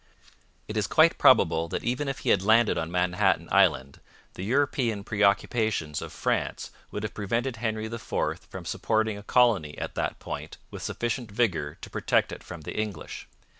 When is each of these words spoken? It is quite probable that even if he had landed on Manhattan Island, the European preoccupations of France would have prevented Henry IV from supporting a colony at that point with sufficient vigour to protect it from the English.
It 0.67 0.77
is 0.77 0.87
quite 0.87 1.19
probable 1.19 1.67
that 1.67 1.83
even 1.83 2.07
if 2.07 2.17
he 2.25 2.29
had 2.29 2.41
landed 2.41 2.75
on 2.75 2.89
Manhattan 2.89 3.47
Island, 3.51 3.99
the 4.33 4.43
European 4.43 5.03
preoccupations 5.03 6.01
of 6.01 6.11
France 6.11 6.71
would 6.89 7.03
have 7.03 7.13
prevented 7.13 7.57
Henry 7.57 7.85
IV 7.85 8.39
from 8.49 8.65
supporting 8.65 9.19
a 9.19 9.21
colony 9.21 9.77
at 9.77 9.93
that 9.93 10.17
point 10.17 10.57
with 10.71 10.81
sufficient 10.81 11.29
vigour 11.31 11.77
to 11.81 11.89
protect 11.91 12.31
it 12.31 12.41
from 12.43 12.61
the 12.61 12.75
English. 12.75 13.27